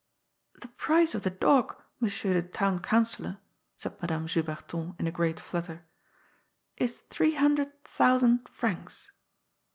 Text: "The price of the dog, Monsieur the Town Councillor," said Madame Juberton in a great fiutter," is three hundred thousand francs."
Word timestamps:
"The 0.63 0.67
price 0.67 1.13
of 1.13 1.21
the 1.21 1.29
dog, 1.29 1.79
Monsieur 1.99 2.33
the 2.33 2.41
Town 2.41 2.79
Councillor," 2.79 3.37
said 3.75 4.01
Madame 4.01 4.25
Juberton 4.25 4.99
in 4.99 5.05
a 5.05 5.11
great 5.11 5.37
fiutter," 5.39 5.83
is 6.77 7.01
three 7.01 7.35
hundred 7.35 7.83
thousand 7.83 8.49
francs." 8.49 9.11